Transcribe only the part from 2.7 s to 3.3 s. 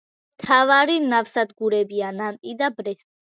ბრესტი.